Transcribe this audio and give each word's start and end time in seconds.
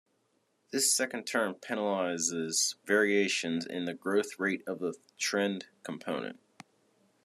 This 0.71 0.97
second 0.97 1.25
term 1.25 1.53
penalizes 1.53 2.73
variations 2.85 3.67
in 3.67 3.85
the 3.85 3.93
growth 3.93 4.39
rate 4.39 4.63
of 4.65 4.79
the 4.79 4.95
trend 5.19 5.67
component. 5.83 6.39